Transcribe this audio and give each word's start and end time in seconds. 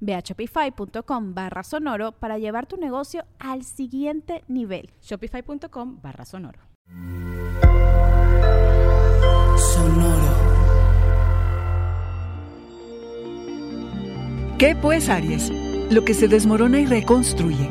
Ve 0.00 0.14
a 0.14 0.20
shopify.com 0.20 1.34
barra 1.34 1.62
sonoro 1.62 2.12
para 2.12 2.38
llevar 2.38 2.66
tu 2.66 2.76
negocio 2.76 3.24
al 3.38 3.64
siguiente 3.64 4.44
nivel. 4.48 4.90
Shopify.com 5.02 6.00
barra 6.02 6.24
sonoro. 6.24 6.60
Sonoro. 9.56 10.48
¿Qué 14.58 14.74
pues, 14.74 15.08
Aries? 15.08 15.50
Lo 15.90 16.04
que 16.04 16.14
se 16.14 16.26
desmorona 16.26 16.80
y 16.80 16.86
reconstruye. 16.86 17.70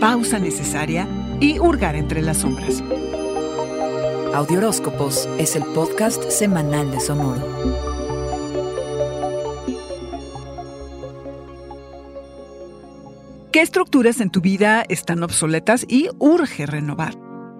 Pausa 0.00 0.38
necesaria 0.38 1.06
y 1.40 1.58
hurgar 1.60 1.94
entre 1.94 2.22
las 2.22 2.38
sombras. 2.38 2.82
Audioróscopos 4.34 5.28
es 5.38 5.54
el 5.54 5.62
podcast 5.62 6.28
semanal 6.28 6.90
de 6.90 6.98
Sonoro. 6.98 7.93
¿Qué 13.54 13.60
estructuras 13.60 14.20
en 14.20 14.30
tu 14.30 14.40
vida 14.40 14.84
están 14.88 15.22
obsoletas 15.22 15.86
y 15.88 16.08
urge 16.18 16.66
renovar? 16.66 17.14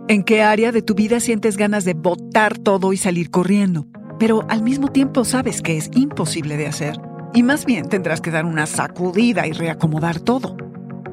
¿En 0.08 0.24
qué 0.24 0.42
área 0.42 0.72
de 0.72 0.82
tu 0.82 0.96
vida 0.96 1.20
sientes 1.20 1.56
ganas 1.56 1.84
de 1.84 1.94
botar 1.94 2.58
todo 2.58 2.92
y 2.92 2.96
salir 2.96 3.30
corriendo? 3.30 3.86
Pero 4.18 4.44
al 4.48 4.64
mismo 4.64 4.88
tiempo 4.88 5.24
sabes 5.24 5.62
que 5.62 5.76
es 5.76 5.90
imposible 5.94 6.56
de 6.56 6.66
hacer 6.66 7.00
y 7.32 7.44
más 7.44 7.64
bien 7.64 7.88
tendrás 7.88 8.20
que 8.20 8.32
dar 8.32 8.44
una 8.44 8.66
sacudida 8.66 9.46
y 9.46 9.52
reacomodar 9.52 10.18
todo. 10.18 10.56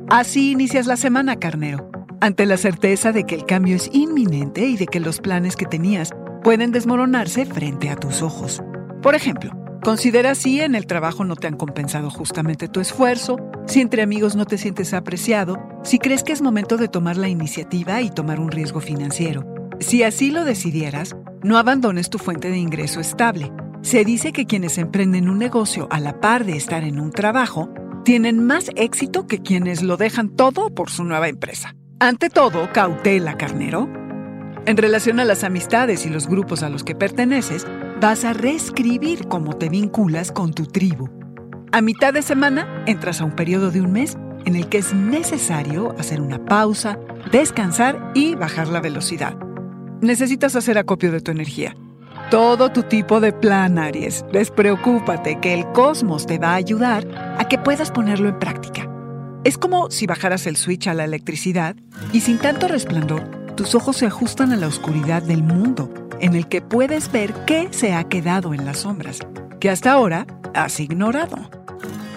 Así 0.09 0.49
inicias 0.49 0.87
la 0.87 0.97
semana, 0.97 1.35
carnero, 1.35 1.91
ante 2.19 2.47
la 2.47 2.57
certeza 2.57 3.11
de 3.11 3.25
que 3.25 3.35
el 3.35 3.45
cambio 3.45 3.75
es 3.75 3.87
inminente 3.93 4.65
y 4.65 4.77
de 4.77 4.87
que 4.87 4.99
los 4.99 5.19
planes 5.19 5.55
que 5.55 5.67
tenías 5.67 6.09
pueden 6.43 6.71
desmoronarse 6.71 7.45
frente 7.45 7.91
a 7.91 7.97
tus 7.97 8.23
ojos. 8.23 8.63
Por 9.03 9.13
ejemplo, 9.13 9.51
Considera 9.83 10.35
si 10.35 10.61
en 10.61 10.75
el 10.75 10.85
trabajo 10.85 11.23
no 11.23 11.35
te 11.35 11.47
han 11.47 11.57
compensado 11.57 12.11
justamente 12.11 12.67
tu 12.67 12.81
esfuerzo, 12.81 13.37
si 13.65 13.81
entre 13.81 14.03
amigos 14.03 14.35
no 14.35 14.45
te 14.45 14.59
sientes 14.59 14.93
apreciado, 14.93 15.57
si 15.83 15.97
crees 15.97 16.23
que 16.23 16.33
es 16.33 16.43
momento 16.43 16.77
de 16.77 16.87
tomar 16.87 17.17
la 17.17 17.29
iniciativa 17.29 17.99
y 18.01 18.11
tomar 18.11 18.39
un 18.39 18.51
riesgo 18.51 18.79
financiero. 18.79 19.43
Si 19.79 20.03
así 20.03 20.29
lo 20.29 20.45
decidieras, 20.45 21.15
no 21.41 21.57
abandones 21.57 22.11
tu 22.11 22.19
fuente 22.19 22.51
de 22.51 22.59
ingreso 22.59 22.99
estable. 22.99 23.51
Se 23.81 24.05
dice 24.05 24.31
que 24.33 24.45
quienes 24.45 24.77
emprenden 24.77 25.27
un 25.27 25.39
negocio 25.39 25.87
a 25.89 25.99
la 25.99 26.19
par 26.19 26.45
de 26.45 26.57
estar 26.57 26.83
en 26.83 26.99
un 26.99 27.09
trabajo 27.09 27.73
tienen 28.05 28.45
más 28.45 28.69
éxito 28.75 29.25
que 29.25 29.41
quienes 29.41 29.81
lo 29.81 29.97
dejan 29.97 30.29
todo 30.29 30.69
por 30.69 30.91
su 30.91 31.03
nueva 31.05 31.27
empresa. 31.27 31.75
Ante 31.99 32.29
todo, 32.29 32.71
cautela, 32.71 33.35
carnero. 33.35 33.89
En 34.67 34.77
relación 34.77 35.19
a 35.19 35.25
las 35.25 35.43
amistades 35.43 36.05
y 36.05 36.09
los 36.09 36.27
grupos 36.27 36.61
a 36.61 36.69
los 36.69 36.83
que 36.83 36.93
perteneces, 36.93 37.65
vas 38.01 38.25
a 38.25 38.33
reescribir 38.33 39.27
cómo 39.27 39.55
te 39.57 39.69
vinculas 39.69 40.31
con 40.31 40.53
tu 40.53 40.65
tribu. 40.65 41.07
A 41.71 41.81
mitad 41.81 42.11
de 42.11 42.23
semana 42.23 42.83
entras 42.87 43.21
a 43.21 43.25
un 43.25 43.35
periodo 43.35 43.69
de 43.69 43.79
un 43.79 43.91
mes 43.91 44.17
en 44.43 44.55
el 44.55 44.69
que 44.69 44.79
es 44.79 44.91
necesario 44.95 45.93
hacer 45.99 46.19
una 46.19 46.43
pausa, 46.43 46.97
descansar 47.31 48.11
y 48.15 48.33
bajar 48.33 48.69
la 48.69 48.81
velocidad. 48.81 49.37
Necesitas 50.01 50.55
hacer 50.55 50.79
acopio 50.79 51.11
de 51.11 51.21
tu 51.21 51.29
energía. 51.29 51.75
Todo 52.31 52.69
tu 52.69 52.81
tipo 52.81 53.19
de 53.19 53.33
plan, 53.33 53.77
Aries. 53.77 54.25
Despreocúpate 54.33 55.39
que 55.39 55.53
el 55.53 55.71
cosmos 55.71 56.25
te 56.25 56.39
va 56.39 56.53
a 56.53 56.55
ayudar 56.55 57.07
a 57.37 57.47
que 57.47 57.59
puedas 57.59 57.91
ponerlo 57.91 58.29
en 58.29 58.39
práctica. 58.39 58.89
Es 59.43 59.59
como 59.59 59.91
si 59.91 60.07
bajaras 60.07 60.47
el 60.47 60.57
switch 60.57 60.87
a 60.87 60.95
la 60.95 61.03
electricidad 61.03 61.75
y 62.11 62.21
sin 62.21 62.39
tanto 62.39 62.67
resplandor, 62.67 63.53
tus 63.55 63.75
ojos 63.75 63.97
se 63.97 64.07
ajustan 64.07 64.51
a 64.53 64.57
la 64.57 64.67
oscuridad 64.67 65.21
del 65.21 65.43
mundo 65.43 66.00
en 66.21 66.35
el 66.35 66.47
que 66.47 66.61
puedes 66.61 67.11
ver 67.11 67.33
qué 67.45 67.67
se 67.71 67.93
ha 67.93 68.05
quedado 68.05 68.53
en 68.53 68.65
las 68.65 68.79
sombras, 68.79 69.19
que 69.59 69.69
hasta 69.69 69.91
ahora 69.91 70.25
has 70.53 70.79
ignorado. 70.79 71.37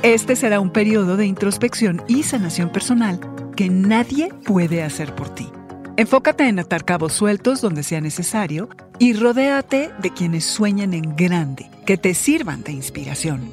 Este 0.02 0.36
será 0.36 0.60
un 0.60 0.70
periodo 0.70 1.16
de 1.16 1.26
introspección 1.26 2.02
y 2.06 2.22
sanación 2.22 2.70
personal 2.70 3.18
que 3.56 3.68
nadie 3.68 4.28
puede 4.44 4.82
hacer 4.82 5.14
por 5.14 5.34
ti. 5.34 5.48
Enfócate 5.96 6.48
en 6.48 6.58
atar 6.58 6.84
cabos 6.84 7.12
sueltos 7.12 7.60
donde 7.60 7.82
sea 7.82 8.00
necesario 8.00 8.68
y 8.98 9.14
rodéate 9.14 9.90
de 9.98 10.10
quienes 10.10 10.44
sueñan 10.44 10.92
en 10.92 11.16
grande, 11.16 11.70
que 11.86 11.96
te 11.96 12.14
sirvan 12.14 12.62
de 12.62 12.72
inspiración. 12.72 13.50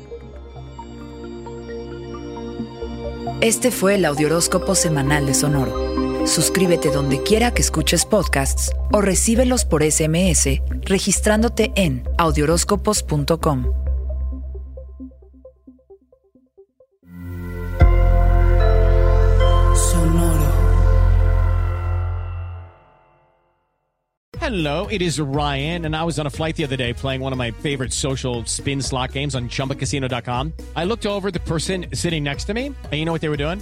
Este 3.42 3.72
fue 3.72 3.96
el 3.96 4.06
Audioróscopo 4.06 4.76
Semanal 4.76 5.26
de 5.26 5.34
Sonoro. 5.34 6.11
Suscríbete 6.26 6.92
donde 6.92 7.22
quiera 7.24 7.52
que 7.52 7.62
escuches 7.62 8.06
podcasts 8.06 8.72
o 8.92 9.02
recíbelos 9.02 9.66
por 9.66 9.84
SMS 9.84 10.62
registrándote 10.84 11.72
en 11.76 12.04
audioróscopos.com. 12.18 13.66
Sonoro. 19.76 20.52
Hello, 24.40 24.88
it 24.88 25.02
is 25.02 25.20
Ryan, 25.20 25.86
and 25.86 25.96
I 25.96 26.04
was 26.04 26.20
on 26.20 26.28
a 26.28 26.30
flight 26.30 26.56
the 26.56 26.64
other 26.64 26.76
day 26.78 26.94
playing 26.94 27.22
one 27.22 27.32
of 27.32 27.38
my 27.38 27.52
favorite 27.52 27.94
social 27.94 28.44
spin 28.46 28.82
slot 28.82 29.14
games 29.14 29.36
on 29.36 29.50
chumbacasino.com. 29.50 30.54
I 30.76 30.86
looked 30.86 31.06
over 31.06 31.32
the 31.32 31.40
person 31.40 31.86
sitting 31.94 32.24
next 32.24 32.46
to 32.46 32.54
me, 32.54 32.68
and 32.68 32.94
you 32.94 33.06
know 33.06 33.12
what 33.12 33.22
they 33.22 33.30
were 33.30 33.38
doing? 33.38 33.62